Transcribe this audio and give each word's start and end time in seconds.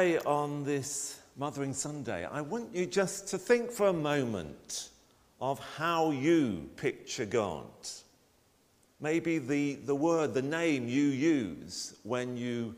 today, 0.00 0.18
on 0.24 0.64
this 0.64 1.20
Mothering 1.36 1.74
Sunday, 1.74 2.24
I 2.24 2.40
want 2.40 2.74
you 2.74 2.86
just 2.86 3.28
to 3.28 3.38
think 3.38 3.70
for 3.70 3.88
a 3.88 3.92
moment 3.92 4.88
of 5.42 5.58
how 5.76 6.10
you 6.10 6.70
picture 6.76 7.26
God. 7.26 7.66
Maybe 8.98 9.36
the, 9.36 9.74
the 9.74 9.94
word, 9.94 10.32
the 10.32 10.40
name 10.40 10.88
you 10.88 11.02
use 11.02 11.96
when 12.02 12.38
you 12.38 12.74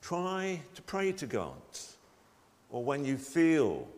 try 0.00 0.60
to 0.76 0.82
pray 0.82 1.10
to 1.12 1.26
God 1.26 1.60
or 2.70 2.84
when 2.84 3.04
you 3.04 3.16
feel 3.16 3.88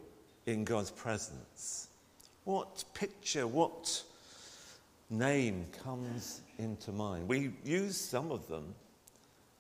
in 0.47 0.65
God's 0.65 0.91
presence. 0.91 1.89
What 2.45 2.85
picture, 2.95 3.47
what 3.47 4.03
name 5.11 5.67
comes 5.85 6.41
into 6.59 6.91
mind? 6.91 7.29
We 7.29 7.51
use 7.67 7.99
some 7.99 8.33
of 8.33 8.49
them 8.49 8.75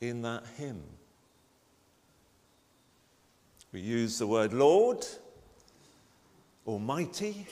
in 0.00 0.22
that 0.22 0.44
hymn. 0.56 0.82
We 3.72 3.80
use 3.80 4.18
the 4.18 4.26
word 4.26 4.52
Lord, 4.52 5.06
Almighty, 6.66 7.46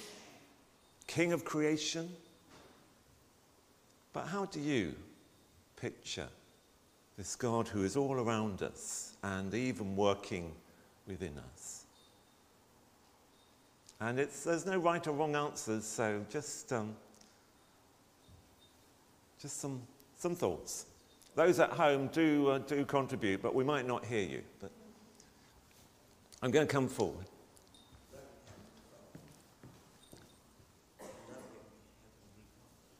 King 1.06 1.32
of 1.32 1.44
creation. 1.44 2.10
But 4.12 4.26
how 4.26 4.46
do 4.46 4.58
you 4.58 4.94
picture 5.76 6.28
this 7.16 7.36
God 7.36 7.68
who 7.68 7.84
is 7.84 7.96
all 7.96 8.14
around 8.14 8.62
us 8.62 9.16
and 9.22 9.54
even 9.54 9.94
working 9.94 10.52
within 11.06 11.38
us? 11.52 11.84
And 14.00 14.18
there's 14.18 14.66
no 14.66 14.78
right 14.78 15.04
or 15.06 15.12
wrong 15.12 15.36
answers, 15.36 15.84
so 15.84 16.24
just, 16.30 16.72
um, 16.72 16.94
just 19.40 19.60
some, 19.60 19.82
some 20.16 20.34
thoughts. 20.34 20.86
Those 21.34 21.60
at 21.60 21.70
home 21.70 22.08
do, 22.08 22.48
uh, 22.48 22.58
do 22.58 22.84
contribute, 22.84 23.42
but 23.42 23.54
we 23.54 23.62
might 23.62 23.86
not 23.86 24.04
hear 24.04 24.22
you. 24.22 24.42
But 24.60 24.70
I'm 26.40 26.52
going 26.52 26.66
to 26.66 26.72
come 26.72 26.88
forward. 26.88 27.26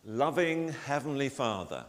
Loving 0.05 0.71
Heavenly 0.87 1.29
Father. 1.29 1.85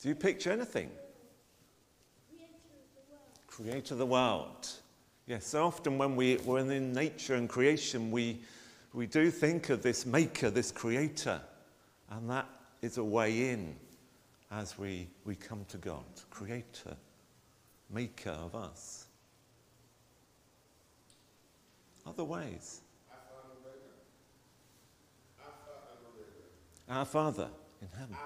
Do 0.00 0.08
you 0.08 0.14
picture 0.14 0.52
anything? 0.52 0.90
Creator 3.48 3.94
of 3.94 3.98
the 3.98 4.06
world. 4.06 4.68
Yes, 5.26 5.46
so 5.46 5.66
often 5.66 5.98
when 5.98 6.14
we, 6.14 6.36
we're 6.38 6.60
in 6.60 6.92
nature 6.92 7.34
and 7.34 7.48
creation, 7.48 8.10
we, 8.10 8.38
we 8.94 9.06
do 9.06 9.30
think 9.30 9.68
of 9.70 9.82
this 9.82 10.06
maker, 10.06 10.48
this 10.48 10.70
creator, 10.70 11.40
and 12.10 12.30
that 12.30 12.46
is 12.80 12.96
a 12.98 13.04
way 13.04 13.50
in 13.50 13.74
as 14.50 14.78
we, 14.78 15.08
we 15.24 15.34
come 15.34 15.64
to 15.68 15.78
God, 15.78 16.04
creator, 16.30 16.96
maker 17.90 18.30
of 18.30 18.54
us. 18.54 19.06
Other 22.06 22.24
ways. 22.24 22.80
Our 26.88 27.04
Father 27.04 27.48
in 27.82 27.88
heaven. 27.98 28.16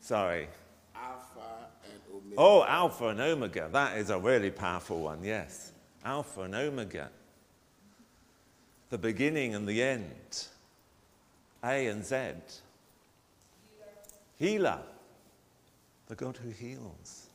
Sorry. 0.00 0.48
Alpha 0.94 1.68
and 1.84 2.00
Omega. 2.14 2.34
Oh, 2.38 2.64
Alpha 2.64 3.08
and 3.08 3.20
Omega. 3.20 3.68
That 3.70 3.98
is 3.98 4.10
a 4.10 4.18
really 4.18 4.50
powerful 4.50 5.00
one, 5.00 5.22
yes. 5.22 5.72
Alpha 6.04 6.42
and 6.42 6.54
Omega. 6.54 7.10
The 8.88 8.98
beginning 8.98 9.54
and 9.54 9.66
the 9.66 9.82
end. 9.82 10.46
A 11.64 11.88
and 11.88 12.04
Z. 12.04 12.16
Healer. 14.38 14.80
The 16.08 16.14
God 16.14 16.36
who 16.36 16.50
heals. 16.50 17.26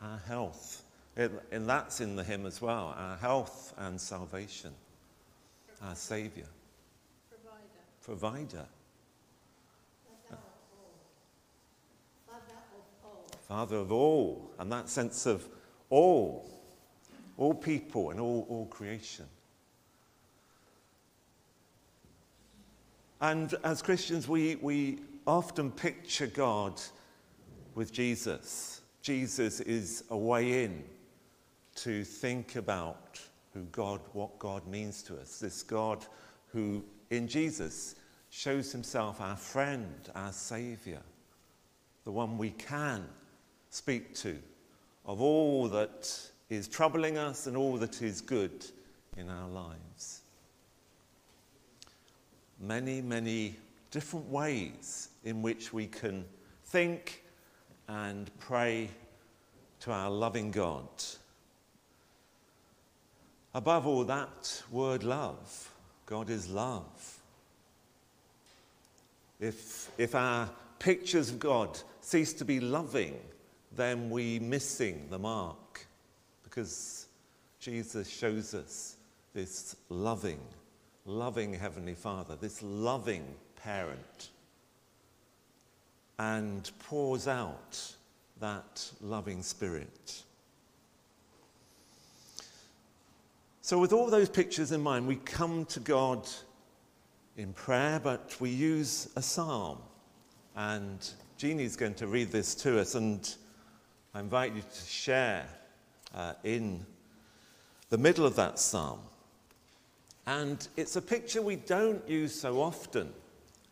Our 0.00 0.18
health. 0.26 0.82
And 1.16 1.40
and 1.50 1.68
that's 1.68 2.00
in 2.00 2.16
the 2.16 2.24
hymn 2.24 2.46
as 2.46 2.62
well. 2.62 2.94
Our 2.96 3.16
health 3.16 3.74
and 3.78 4.00
salvation. 4.00 4.72
Our 5.82 5.94
Saviour. 5.94 6.46
Provider. 8.02 8.66
Provider. 8.66 8.66
Father 12.26 12.54
of 12.54 13.04
all. 13.04 13.26
Father 13.46 13.76
of 13.76 13.92
all, 13.92 14.50
and 14.58 14.72
that 14.72 14.88
sense 14.88 15.26
of 15.26 15.46
all, 15.90 16.48
all 17.36 17.54
people 17.54 18.10
and 18.10 18.20
all, 18.20 18.46
all 18.48 18.66
creation. 18.66 19.26
And 23.20 23.52
as 23.64 23.82
Christians, 23.82 24.28
we, 24.28 24.56
we 24.56 24.98
often 25.28 25.70
picture 25.70 26.26
God 26.26 26.80
with 27.74 27.92
Jesus. 27.92 28.80
Jesus 29.02 29.60
is 29.60 30.02
a 30.10 30.16
way 30.16 30.64
in 30.64 30.82
to 31.76 32.02
think 32.02 32.56
about 32.56 33.20
who 33.54 33.62
God, 33.70 34.00
what 34.14 34.38
God 34.38 34.66
means 34.66 35.02
to 35.04 35.20
us. 35.20 35.38
This 35.38 35.62
God 35.62 36.04
who, 36.48 36.82
in 37.10 37.28
Jesus, 37.28 37.94
shows 38.30 38.72
himself 38.72 39.20
our 39.20 39.36
friend, 39.36 39.94
our 40.14 40.32
Saviour 40.32 41.00
the 42.08 42.12
one 42.12 42.38
we 42.38 42.48
can 42.48 43.04
speak 43.68 44.14
to 44.14 44.38
of 45.04 45.20
all 45.20 45.68
that 45.68 46.10
is 46.48 46.66
troubling 46.66 47.18
us 47.18 47.46
and 47.46 47.54
all 47.54 47.76
that 47.76 48.00
is 48.00 48.22
good 48.22 48.64
in 49.18 49.28
our 49.28 49.46
lives. 49.48 50.22
Many, 52.58 53.02
many 53.02 53.56
different 53.90 54.28
ways 54.28 55.08
in 55.24 55.42
which 55.42 55.72
we 55.72 55.86
can 55.86 56.24
think 56.66 57.22
and 57.88 58.30
pray 58.38 58.90
to 59.80 59.92
our 59.92 60.10
loving 60.10 60.50
God. 60.50 60.88
Above 63.54 63.86
all, 63.86 64.04
that 64.04 64.62
word 64.70 65.02
love. 65.02 65.72
God 66.06 66.30
is 66.30 66.48
love. 66.48 67.18
If, 69.40 69.90
if 69.98 70.14
our 70.14 70.48
pictures 70.78 71.30
of 71.30 71.38
God 71.38 71.78
cease 72.00 72.32
to 72.34 72.44
be 72.44 72.60
loving, 72.60 73.18
then 73.74 74.10
we're 74.10 74.40
missing 74.40 75.06
the 75.10 75.18
mark 75.18 75.86
because 76.42 77.06
Jesus 77.60 78.08
shows 78.08 78.54
us 78.54 78.96
this 79.34 79.76
loving, 79.88 80.40
loving 81.04 81.52
Heavenly 81.54 81.94
Father, 81.94 82.36
this 82.36 82.62
loving 82.62 83.34
parent, 83.62 84.30
and 86.18 86.70
pours 86.80 87.28
out 87.28 87.94
that 88.40 88.90
loving 89.00 89.42
spirit. 89.42 90.22
So, 93.62 93.78
with 93.78 93.92
all 93.92 94.08
those 94.08 94.28
pictures 94.28 94.72
in 94.72 94.80
mind, 94.80 95.06
we 95.06 95.16
come 95.16 95.66
to 95.66 95.80
God 95.80 96.26
in 97.36 97.52
prayer, 97.52 98.00
but 98.00 98.34
we 98.40 98.50
use 98.50 99.10
a 99.14 99.22
psalm. 99.22 99.78
And 100.56 101.06
Jeannie's 101.36 101.76
going 101.76 101.94
to 101.94 102.06
read 102.06 102.32
this 102.32 102.54
to 102.56 102.80
us, 102.80 102.94
and 102.94 103.34
I 104.14 104.20
invite 104.20 104.54
you 104.54 104.62
to 104.62 104.86
share 104.86 105.46
uh, 106.14 106.32
in 106.44 106.84
the 107.90 107.98
middle 107.98 108.26
of 108.26 108.36
that 108.36 108.58
psalm. 108.58 109.00
And 110.26 110.66
it's 110.76 110.96
a 110.96 111.02
picture 111.02 111.40
we 111.40 111.56
don't 111.56 112.06
use 112.08 112.34
so 112.34 112.60
often, 112.60 113.12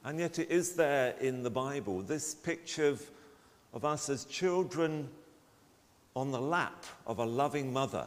and 0.06 0.20
yet 0.20 0.38
it 0.38 0.52
is 0.52 0.74
there 0.74 1.16
in 1.20 1.42
the 1.42 1.50
Bible. 1.50 2.00
This 2.00 2.32
picture 2.32 2.86
of, 2.86 3.02
of 3.74 3.84
us 3.84 4.08
as 4.08 4.24
children 4.24 5.08
on 6.14 6.30
the 6.30 6.40
lap 6.40 6.86
of 7.08 7.18
a 7.18 7.24
loving 7.24 7.72
mother. 7.72 8.06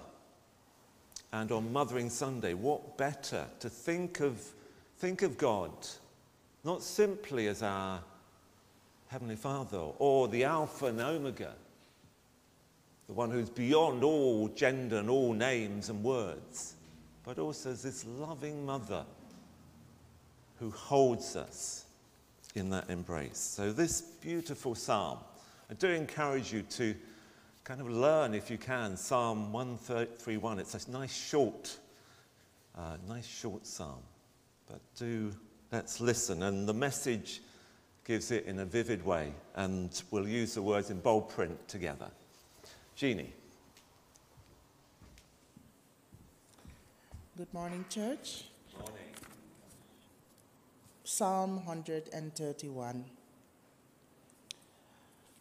And 1.33 1.51
on 1.51 1.73
Mothering 1.73 2.09
Sunday, 2.09 2.53
what 2.53 2.97
better 2.97 3.45
to 3.59 3.69
think 3.69 4.21
of, 4.21 4.41
think 4.97 5.23
of 5.23 5.37
God 5.37 5.71
not 6.63 6.81
simply 6.83 7.47
as 7.47 7.61
our 7.61 7.99
Heavenly 9.07 9.35
Father 9.35 9.78
or 9.78 10.29
the 10.29 10.45
Alpha 10.45 10.85
and 10.85 11.02
Omega, 11.02 11.53
the 13.07 13.13
one 13.13 13.29
who's 13.29 13.49
beyond 13.49 14.05
all 14.05 14.47
gender 14.47 14.99
and 14.99 15.09
all 15.09 15.34
names 15.34 15.90
and 15.90 16.02
words, 16.02 16.75
but 17.25 17.40
also 17.40 17.72
as 17.72 17.84
this 17.84 18.05
loving 18.05 18.66
mother 18.66 19.03
who 20.59 20.72
holds 20.72 21.35
us 21.35 21.87
in 22.55 22.69
that 22.72 22.90
embrace. 22.90 23.37
So, 23.37 23.72
this 23.72 24.01
beautiful 24.01 24.75
psalm, 24.75 25.19
I 25.69 25.73
do 25.75 25.90
encourage 25.90 26.51
you 26.51 26.63
to 26.63 26.96
kind 27.63 27.81
of 27.81 27.90
learn, 27.90 28.34
if 28.34 28.49
you 28.49 28.57
can, 28.57 28.97
Psalm 28.97 29.51
131. 29.53 30.59
It's 30.59 30.87
a 30.87 30.91
nice 30.91 31.16
short, 31.16 31.78
uh, 32.75 32.97
nice 33.07 33.28
short 33.28 33.67
psalm. 33.67 34.01
But 34.67 34.79
do 34.97 35.31
let's 35.72 35.99
listen. 35.99 36.43
And 36.43 36.67
the 36.67 36.73
message 36.73 37.41
gives 38.05 38.31
it 38.31 38.46
in 38.46 38.59
a 38.59 38.66
vivid 38.66 39.05
way, 39.05 39.31
and 39.55 40.02
we'll 40.09 40.28
use 40.28 40.55
the 40.55 40.61
words 40.61 40.90
in 40.90 40.99
bold 40.99 41.29
print 41.29 41.67
together. 41.67 42.09
Jeannie. 42.95 43.34
Good 47.37 47.53
morning, 47.53 47.85
church. 47.87 48.45
Psalm 51.11 51.66
131. 51.66 53.03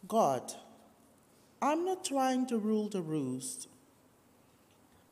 God, 0.07 0.53
I'm 1.61 1.85
not 1.85 2.03
trying 2.03 2.47
to 2.47 2.57
rule 2.57 2.89
the 2.89 3.03
roost. 3.03 3.67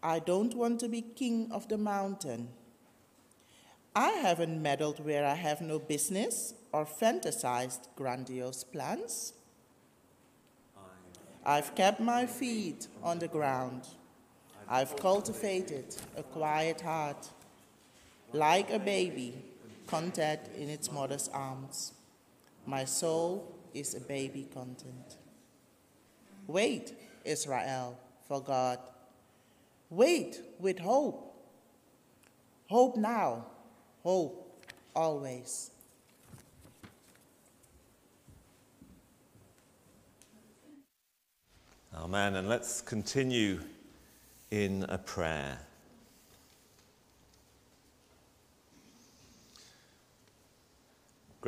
I 0.01 0.17
don't 0.17 0.55
want 0.55 0.79
to 0.79 0.89
be 0.89 1.03
king 1.03 1.49
of 1.51 1.67
the 1.67 1.77
mountain. 1.77 2.47
I 3.95 4.09
haven't 4.09 4.59
meddled 4.59 5.05
where 5.05 5.27
I 5.27 5.35
have 5.35 5.61
no 5.61 5.77
business 5.77 6.55
or 6.71 6.87
fantasized 6.87 7.89
grandiose 7.95 8.63
plans. 8.63 9.33
I've 11.45 11.75
kept 11.75 11.99
my 11.99 12.25
feet 12.25 12.87
on 13.03 13.19
the 13.19 13.27
ground. 13.27 13.83
I've 14.67 14.95
cultivated 14.95 15.95
a 16.17 16.23
quiet 16.23 16.81
heart, 16.81 17.29
like 18.33 18.71
a 18.71 18.79
baby 18.79 19.35
content 19.87 20.41
in 20.57 20.69
its 20.69 20.91
mother's 20.91 21.29
arms. 21.29 21.93
My 22.65 22.85
soul 22.85 23.55
is 23.73 23.95
a 23.95 24.01
baby 24.01 24.47
content. 24.53 25.17
Wait, 26.45 26.93
Israel, 27.25 27.97
for 28.27 28.41
God. 28.41 28.79
Wait 29.89 30.41
with 30.59 30.79
hope. 30.79 31.23
Hope 32.69 32.97
now, 32.97 33.45
hope 34.03 34.65
always. 34.93 35.71
Amen. 41.95 42.35
And 42.35 42.47
let's 42.47 42.81
continue 42.81 43.59
in 44.51 44.85
a 44.89 44.97
prayer. 44.97 45.66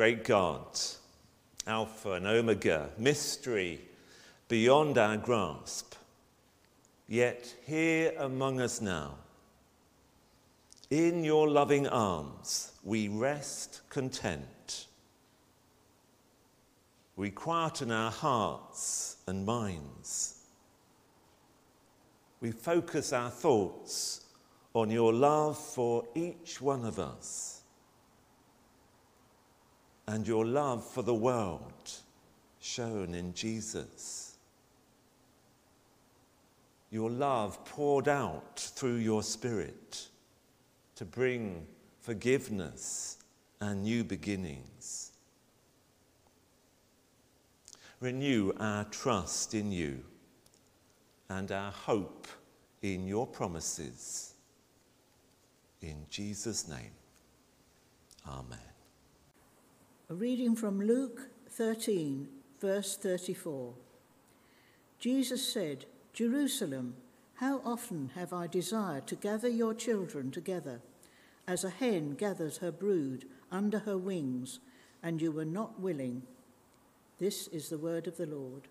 Great 0.00 0.24
God, 0.24 0.80
Alpha 1.66 2.12
and 2.12 2.26
Omega, 2.26 2.88
mystery 2.96 3.82
beyond 4.48 4.96
our 4.96 5.18
grasp, 5.18 5.94
yet 7.06 7.54
here 7.66 8.14
among 8.16 8.62
us 8.62 8.80
now. 8.80 9.16
In 10.88 11.22
your 11.22 11.50
loving 11.50 11.86
arms, 11.86 12.72
we 12.82 13.08
rest 13.08 13.82
content. 13.90 14.86
We 17.14 17.30
quieten 17.30 17.90
our 17.90 18.10
hearts 18.10 19.18
and 19.26 19.44
minds. 19.44 20.36
We 22.40 22.52
focus 22.52 23.12
our 23.12 23.28
thoughts 23.28 24.22
on 24.72 24.88
your 24.88 25.12
love 25.12 25.58
for 25.58 26.06
each 26.14 26.58
one 26.62 26.86
of 26.86 26.98
us 26.98 27.59
and 30.10 30.26
your 30.26 30.44
love 30.44 30.84
for 30.84 31.02
the 31.02 31.14
world 31.14 31.92
shown 32.60 33.14
in 33.14 33.32
Jesus. 33.32 34.34
Your 36.90 37.08
love 37.08 37.64
poured 37.64 38.08
out 38.08 38.58
through 38.58 38.96
your 38.96 39.22
Spirit 39.22 40.08
to 40.96 41.04
bring 41.04 41.64
forgiveness 42.00 43.18
and 43.60 43.84
new 43.84 44.02
beginnings. 44.02 45.12
Renew 48.00 48.52
our 48.58 48.82
trust 48.86 49.54
in 49.54 49.70
you 49.70 50.02
and 51.28 51.52
our 51.52 51.70
hope 51.70 52.26
in 52.82 53.06
your 53.06 53.28
promises. 53.28 54.34
In 55.80 56.04
Jesus' 56.10 56.66
name, 56.66 56.90
Amen. 58.26 58.69
A 60.10 60.14
reading 60.14 60.56
from 60.56 60.80
Luke 60.80 61.28
13, 61.50 62.26
verse 62.60 62.96
34. 62.96 63.74
Jesus 64.98 65.52
said, 65.52 65.84
Jerusalem, 66.12 66.96
how 67.36 67.62
often 67.64 68.10
have 68.16 68.32
I 68.32 68.48
desired 68.48 69.06
to 69.06 69.14
gather 69.14 69.48
your 69.48 69.72
children 69.72 70.32
together, 70.32 70.80
as 71.46 71.62
a 71.62 71.70
hen 71.70 72.14
gathers 72.14 72.56
her 72.56 72.72
brood 72.72 73.24
under 73.52 73.78
her 73.78 73.96
wings, 73.96 74.58
and 75.00 75.22
you 75.22 75.30
were 75.30 75.44
not 75.44 75.78
willing. 75.78 76.22
This 77.20 77.46
is 77.46 77.68
the 77.68 77.78
word 77.78 78.08
of 78.08 78.16
the 78.16 78.26
Lord. 78.26 78.62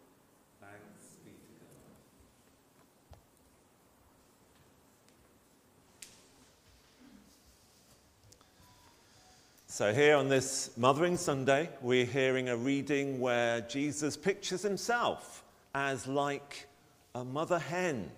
So, 9.79 9.93
here 9.93 10.17
on 10.17 10.27
this 10.27 10.71
Mothering 10.75 11.15
Sunday, 11.15 11.69
we're 11.79 12.03
hearing 12.03 12.49
a 12.49 12.57
reading 12.57 13.21
where 13.21 13.61
Jesus 13.61 14.17
pictures 14.17 14.61
himself 14.61 15.41
as 15.73 16.05
like 16.05 16.67
a 17.15 17.23
mother 17.23 17.59
hen 17.59 18.11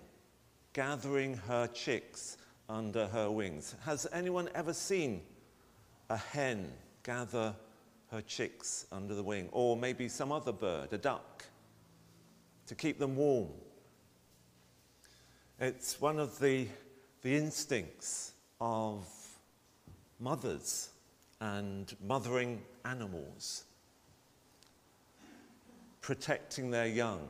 gathering 0.72 1.36
her 1.46 1.68
chicks 1.68 2.36
under 2.68 3.06
her 3.06 3.30
wings. 3.30 3.76
Has 3.84 4.08
anyone 4.12 4.48
ever 4.56 4.72
seen 4.72 5.22
a 6.10 6.16
hen 6.16 6.68
gather 7.04 7.54
her 8.10 8.22
chicks 8.22 8.86
under 8.90 9.14
the 9.14 9.22
wing? 9.22 9.48
Or 9.52 9.76
maybe 9.76 10.08
some 10.08 10.32
other 10.32 10.50
bird, 10.50 10.92
a 10.92 10.98
duck, 10.98 11.44
to 12.66 12.74
keep 12.74 12.98
them 12.98 13.14
warm? 13.14 13.50
It's 15.60 16.00
one 16.00 16.18
of 16.18 16.40
the, 16.40 16.66
the 17.22 17.36
instincts 17.36 18.32
of 18.60 19.06
mothers 20.18 20.88
and 21.42 21.96
mothering 22.06 22.62
animals, 22.84 23.64
protecting 26.00 26.70
their 26.70 26.86
young. 26.86 27.28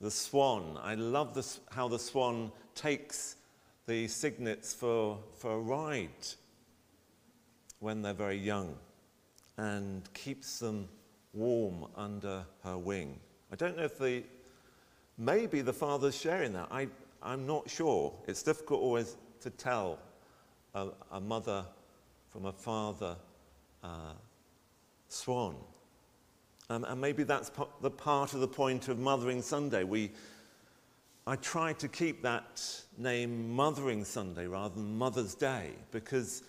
The 0.00 0.10
swan, 0.10 0.78
I 0.82 0.94
love 0.94 1.34
this, 1.34 1.60
how 1.70 1.88
the 1.88 1.98
swan 1.98 2.50
takes 2.74 3.36
the 3.86 4.08
cygnets 4.08 4.72
for, 4.72 5.18
for 5.34 5.52
a 5.52 5.58
ride 5.58 6.08
when 7.80 8.00
they're 8.00 8.14
very 8.14 8.38
young 8.38 8.74
and 9.58 10.02
keeps 10.14 10.58
them 10.58 10.88
warm 11.34 11.86
under 11.96 12.46
her 12.64 12.78
wing. 12.78 13.20
I 13.52 13.56
don't 13.56 13.76
know 13.76 13.84
if 13.84 13.98
the, 13.98 14.24
maybe 15.18 15.60
the 15.60 15.72
father's 15.72 16.16
sharing 16.16 16.54
that. 16.54 16.68
I, 16.70 16.88
I'm 17.22 17.46
not 17.46 17.68
sure. 17.68 18.14
It's 18.26 18.42
difficult 18.42 18.80
always 18.80 19.18
to 19.42 19.50
tell 19.50 19.98
a, 20.74 20.88
a 21.12 21.20
mother 21.20 21.66
from 22.36 22.44
a 22.44 22.52
father 22.52 23.16
uh, 23.82 24.12
swan. 25.08 25.56
Um, 26.68 26.84
and 26.84 27.00
maybe 27.00 27.22
that's 27.22 27.50
the 27.80 27.90
part 27.90 28.34
of 28.34 28.40
the 28.40 28.48
point 28.48 28.88
of 28.88 28.98
Mothering 28.98 29.40
Sunday. 29.40 29.84
We, 29.84 30.10
I 31.26 31.36
try 31.36 31.72
to 31.72 31.88
keep 31.88 32.20
that 32.20 32.62
name 32.98 33.56
Mothering 33.56 34.04
Sunday 34.04 34.46
rather 34.46 34.74
than 34.74 34.98
Mother's 34.98 35.34
Day 35.34 35.70
because 35.92 36.42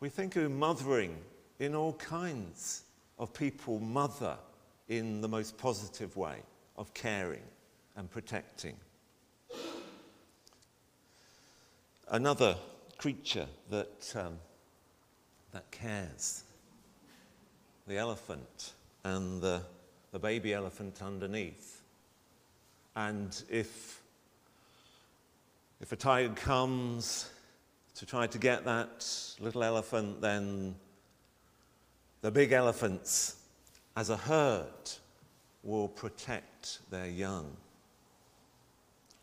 we 0.00 0.10
think 0.10 0.36
of 0.36 0.50
mothering 0.50 1.16
in 1.58 1.74
all 1.74 1.94
kinds 1.94 2.82
of 3.18 3.32
people 3.32 3.78
mother 3.78 4.36
in 4.88 5.22
the 5.22 5.28
most 5.28 5.56
positive 5.56 6.18
way 6.18 6.36
of 6.76 6.92
caring 6.92 7.44
and 7.96 8.10
protecting. 8.10 8.76
Another 12.10 12.56
creature 12.98 13.46
that 13.70 14.12
um, 14.14 14.36
that 15.52 15.70
cares. 15.70 16.44
The 17.86 17.98
elephant 17.98 18.72
and 19.04 19.40
the, 19.40 19.62
the 20.12 20.18
baby 20.18 20.52
elephant 20.54 21.00
underneath. 21.02 21.82
And 22.96 23.40
if, 23.50 24.02
if 25.80 25.92
a 25.92 25.96
tiger 25.96 26.34
comes 26.34 27.30
to 27.96 28.06
try 28.06 28.26
to 28.26 28.38
get 28.38 28.64
that 28.64 29.06
little 29.40 29.62
elephant, 29.62 30.20
then 30.20 30.74
the 32.20 32.30
big 32.30 32.52
elephants, 32.52 33.36
as 33.96 34.10
a 34.10 34.16
herd, 34.16 34.66
will 35.62 35.88
protect 35.88 36.78
their 36.90 37.08
young. 37.08 37.56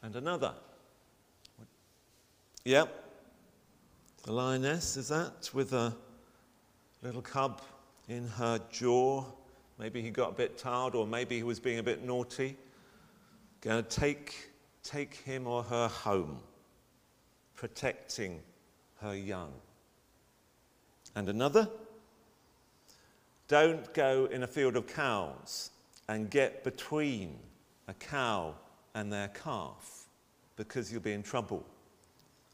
And 0.01 0.15
another. 0.15 0.53
Yep. 2.65 3.03
The 4.24 4.31
lioness, 4.31 4.98
is 4.98 5.07
that? 5.07 5.50
With 5.53 5.74
a 5.74 5.96
little 7.01 7.22
cub 7.22 7.62
in 8.08 8.27
her 8.27 8.60
jaw. 8.72 9.25
Maybe 9.80 10.01
he 10.01 10.10
got 10.10 10.30
a 10.30 10.34
bit 10.34 10.58
tired, 10.58 10.96
or 10.96 11.06
maybe 11.06 11.38
he 11.38 11.44
was 11.44 11.60
being 11.60 11.80
a 11.80 11.84
bit 11.84 12.04
naughty. 12.04 12.58
Going 13.62 13.84
to 13.84 13.89
take, 13.89 14.51
take 14.84 15.16
him 15.16 15.48
or 15.48 15.63
her 15.63 15.88
home, 15.88 16.39
protecting 17.56 18.42
her 19.01 19.16
young. 19.16 19.51
And 21.16 21.30
another, 21.30 21.70
don't 23.48 23.94
go 23.94 24.25
in 24.25 24.44
a 24.44 24.48
field 24.48 24.75
of 24.75 24.88
cows 24.88 25.72
and 26.10 26.30
get 26.30 26.63
between 26.63 27.38
a 27.88 27.94
cow 27.94 28.56
and 28.94 29.12
their 29.12 29.30
calf 29.30 30.08
because 30.56 30.92
you'll 30.92 31.01
be 31.01 31.13
in 31.13 31.24
trouble. 31.24 31.66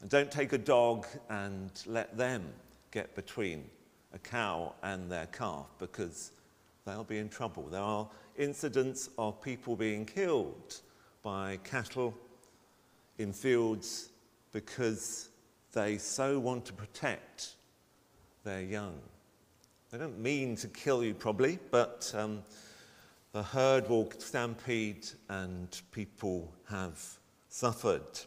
And 0.00 0.10
don't 0.10 0.30
take 0.30 0.52
a 0.52 0.58
dog 0.58 1.06
and 1.30 1.70
let 1.86 2.16
them 2.16 2.44
get 2.90 3.14
between 3.14 3.64
a 4.14 4.18
cow 4.18 4.72
and 4.82 5.10
their 5.10 5.26
calf 5.26 5.66
because 5.78 6.30
they'll 6.86 7.04
be 7.04 7.18
in 7.18 7.28
trouble. 7.28 7.64
There 7.64 7.80
are 7.80 8.08
incidents 8.36 9.10
of 9.18 9.42
people 9.42 9.76
being 9.76 10.06
killed 10.06 10.80
by 11.22 11.58
cattle 11.64 12.14
in 13.18 13.32
fields 13.32 14.10
because 14.52 15.28
they 15.72 15.98
so 15.98 16.38
want 16.38 16.64
to 16.66 16.72
protect 16.72 17.54
their 18.44 18.62
young. 18.62 18.98
They 19.90 19.98
don't 19.98 20.18
mean 20.18 20.56
to 20.56 20.68
kill 20.68 21.04
you, 21.04 21.14
probably, 21.14 21.58
but 21.70 22.12
um, 22.16 22.42
the 23.32 23.42
herd 23.42 23.88
will 23.88 24.10
stampede 24.18 25.08
and 25.28 25.80
people 25.90 26.52
have 26.68 27.00
suffered. 27.48 28.20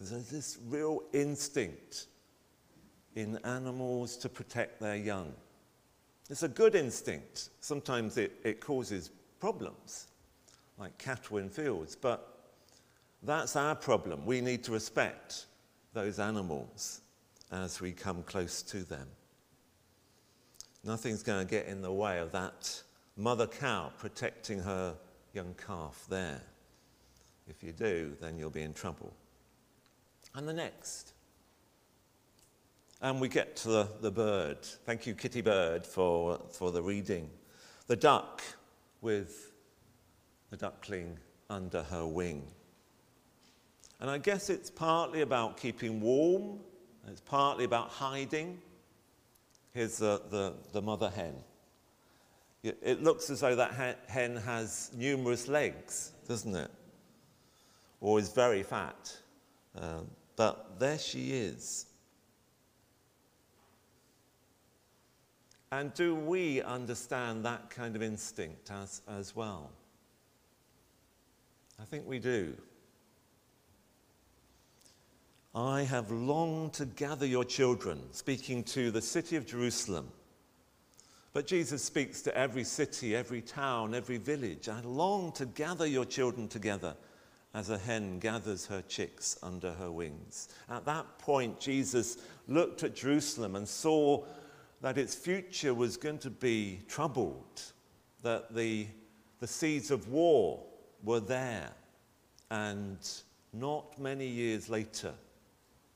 There's 0.00 0.28
this 0.28 0.58
real 0.68 1.02
instinct 1.12 2.06
in 3.14 3.38
animals 3.44 4.16
to 4.18 4.28
protect 4.28 4.80
their 4.80 4.96
young. 4.96 5.32
It's 6.30 6.42
a 6.42 6.48
good 6.48 6.74
instinct. 6.74 7.50
Sometimes 7.60 8.16
it, 8.16 8.32
it 8.44 8.60
causes 8.60 9.10
problems, 9.40 10.08
like 10.78 10.96
cattle 10.98 11.38
in 11.38 11.48
fields, 11.48 11.96
but 11.96 12.34
that's 13.22 13.56
our 13.56 13.74
problem. 13.74 14.26
We 14.26 14.40
need 14.40 14.64
to 14.64 14.72
respect 14.72 15.46
those 15.92 16.18
animals 16.18 17.00
as 17.52 17.80
we 17.80 17.92
come 17.92 18.22
close 18.24 18.62
to 18.62 18.78
them. 18.84 19.06
Nothing's 20.82 21.22
going 21.22 21.46
to 21.46 21.50
get 21.50 21.66
in 21.66 21.80
the 21.80 21.92
way 21.92 22.18
of 22.18 22.32
that 22.32 22.82
mother 23.16 23.46
cow 23.46 23.92
protecting 23.98 24.60
her 24.60 24.94
young 25.32 25.54
calf 25.66 26.04
there. 26.08 26.42
If 27.48 27.62
you 27.62 27.72
do, 27.72 28.16
then 28.20 28.38
you'll 28.38 28.50
be 28.50 28.62
in 28.62 28.74
trouble. 28.74 29.12
And 30.34 30.46
the 30.48 30.52
next. 30.52 31.13
And 33.00 33.20
we 33.20 33.28
get 33.28 33.56
to 33.56 33.68
the, 33.68 33.88
the 34.00 34.10
bird. 34.10 34.62
Thank 34.86 35.06
you, 35.06 35.14
Kitty 35.14 35.42
Bird, 35.42 35.86
for, 35.86 36.40
for 36.50 36.70
the 36.70 36.82
reading. 36.82 37.28
The 37.86 37.96
duck 37.96 38.42
with 39.00 39.52
the 40.50 40.56
duckling 40.56 41.18
under 41.50 41.82
her 41.84 42.06
wing. 42.06 42.46
And 44.00 44.10
I 44.10 44.18
guess 44.18 44.50
it's 44.50 44.70
partly 44.70 45.20
about 45.20 45.56
keeping 45.56 46.00
warm, 46.00 46.60
it's 47.06 47.20
partly 47.20 47.64
about 47.64 47.90
hiding. 47.90 48.60
Here's 49.72 49.98
the, 49.98 50.22
the, 50.30 50.54
the 50.72 50.80
mother 50.80 51.10
hen. 51.10 51.34
It 52.62 53.02
looks 53.02 53.28
as 53.28 53.40
though 53.40 53.56
that 53.56 53.74
hen 54.06 54.36
has 54.36 54.90
numerous 54.96 55.48
legs, 55.48 56.12
doesn't 56.26 56.54
it? 56.54 56.70
Or 58.00 58.18
is 58.18 58.32
very 58.32 58.62
fat. 58.62 59.14
Um, 59.76 60.06
but 60.36 60.78
there 60.78 60.98
she 60.98 61.32
is. 61.32 61.86
And 65.74 65.92
do 65.92 66.14
we 66.14 66.62
understand 66.62 67.44
that 67.44 67.68
kind 67.68 67.96
of 67.96 68.02
instinct 68.02 68.70
as, 68.70 69.02
as 69.08 69.34
well? 69.34 69.72
I 71.82 71.84
think 71.84 72.06
we 72.06 72.20
do. 72.20 72.54
I 75.52 75.82
have 75.82 76.12
longed 76.12 76.74
to 76.74 76.84
gather 76.84 77.26
your 77.26 77.42
children, 77.42 78.00
speaking 78.12 78.62
to 78.64 78.92
the 78.92 79.02
city 79.02 79.34
of 79.34 79.46
Jerusalem. 79.46 80.12
But 81.32 81.48
Jesus 81.48 81.82
speaks 81.82 82.22
to 82.22 82.38
every 82.38 82.62
city, 82.62 83.16
every 83.16 83.40
town, 83.40 83.96
every 83.96 84.18
village. 84.18 84.68
I 84.68 84.80
long 84.82 85.32
to 85.32 85.44
gather 85.44 85.86
your 85.86 86.04
children 86.04 86.46
together 86.46 86.94
as 87.52 87.70
a 87.70 87.78
hen 87.78 88.20
gathers 88.20 88.64
her 88.66 88.82
chicks 88.82 89.38
under 89.42 89.72
her 89.72 89.90
wings. 89.90 90.50
At 90.70 90.84
that 90.84 91.18
point, 91.18 91.58
Jesus 91.58 92.18
looked 92.46 92.84
at 92.84 92.94
Jerusalem 92.94 93.56
and 93.56 93.66
saw 93.66 94.24
that 94.84 94.98
its 94.98 95.14
future 95.14 95.72
was 95.72 95.96
going 95.96 96.18
to 96.18 96.28
be 96.28 96.78
troubled, 96.88 97.62
that 98.20 98.54
the, 98.54 98.86
the 99.40 99.46
seeds 99.46 99.90
of 99.90 100.10
war 100.10 100.62
were 101.02 101.20
there. 101.20 101.70
And 102.50 102.98
not 103.54 103.98
many 103.98 104.26
years 104.26 104.68
later, 104.68 105.14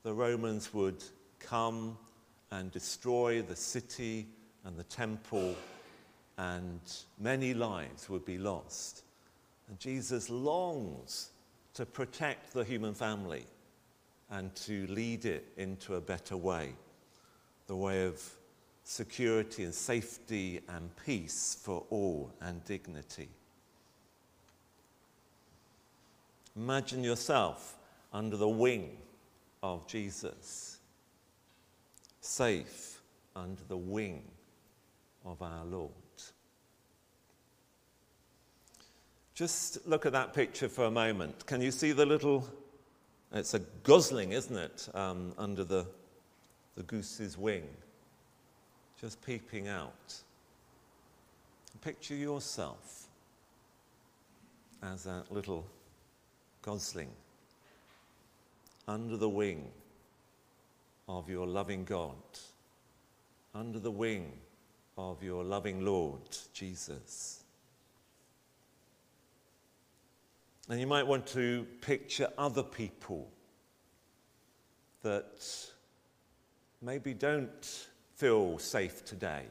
the 0.01 0.11
Romans 0.11 0.73
would 0.73 1.03
come 1.37 1.99
and 2.49 2.71
destroy 2.71 3.43
the 3.43 3.55
city 3.55 4.25
and 4.65 4.75
the 4.75 4.83
temple, 4.85 5.55
and 6.39 6.81
many 7.19 7.53
lives 7.53 8.09
would 8.09 8.25
be 8.25 8.39
lost. 8.39 9.03
And 9.67 9.79
Jesus 9.79 10.31
longs 10.31 11.29
to 11.75 11.85
protect 11.85 12.53
the 12.53 12.63
human 12.63 12.95
family 12.95 13.45
and 14.31 14.55
to 14.55 14.87
lead 14.87 15.25
it 15.25 15.45
into 15.57 15.93
a 15.93 16.01
better 16.01 16.35
way 16.35 16.73
the 17.67 17.75
way 17.75 18.03
of 18.03 18.38
security 18.89 19.63
and 19.63 19.73
safety 19.73 20.61
and 20.67 20.89
peace 21.05 21.55
for 21.61 21.85
all 21.91 22.33
and 22.41 22.65
dignity. 22.65 23.29
Imagine 26.55 27.03
yourself 27.03 27.77
under 28.11 28.35
the 28.35 28.49
wing 28.49 28.97
of 29.61 29.85
Jesus, 29.85 30.79
safe 32.19 32.99
under 33.35 33.61
the 33.67 33.77
wing 33.77 34.23
of 35.23 35.39
our 35.43 35.65
Lord. 35.65 35.91
Just 39.35 39.85
look 39.87 40.07
at 40.07 40.13
that 40.13 40.33
picture 40.33 40.67
for 40.67 40.85
a 40.85 40.91
moment. 40.91 41.45
Can 41.45 41.61
you 41.61 41.69
see 41.69 41.91
the 41.91 42.07
little, 42.07 42.49
it's 43.31 43.53
a 43.53 43.59
gosling, 43.83 44.31
isn't 44.31 44.57
it, 44.57 44.89
um, 44.95 45.35
under 45.37 45.63
the, 45.63 45.85
the 46.75 46.81
goose's 46.83 47.37
wing, 47.37 47.67
just 48.99 49.21
peeping 49.25 49.67
out. 49.67 50.13
Picture 51.81 52.15
yourself 52.15 53.07
as 54.83 55.05
that 55.05 55.31
little 55.31 55.65
gosling 56.61 57.09
under 58.87 59.15
the 59.15 59.29
wing 59.29 59.69
of 61.07 61.29
your 61.29 61.47
loving 61.47 61.85
God, 61.85 62.15
under 63.55 63.79
the 63.79 63.91
wing 63.91 64.33
of 64.97 65.23
your 65.23 65.43
loving 65.43 65.85
Lord 65.85 66.21
Jesus. 66.53 67.43
And 70.67 70.79
you 70.79 70.87
might 70.87 71.07
want 71.07 71.25
to 71.27 71.65
picture 71.81 72.27
other 72.37 72.63
people 72.63 73.29
that 75.01 75.45
maybe 76.81 77.13
don't 77.13 77.87
feel 78.19 78.59
safe 78.59 79.05
today, 79.05 79.45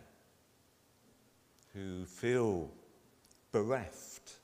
who 1.72 2.04
feel 2.04 2.68
bereft 3.50 4.34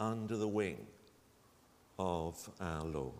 under 0.00 0.36
the 0.36 0.48
wing 0.48 0.84
of 1.96 2.50
our 2.60 2.84
Lord. 2.84 3.14